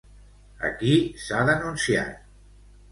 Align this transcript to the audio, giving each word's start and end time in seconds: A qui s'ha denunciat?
A 0.69 0.71
qui 0.79 0.95
s'ha 1.27 1.45
denunciat? 1.51 2.29